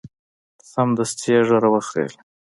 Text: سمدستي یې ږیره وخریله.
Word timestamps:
سمدستي 0.71 1.27
یې 1.33 1.39
ږیره 1.47 1.69
وخریله. 1.73 2.19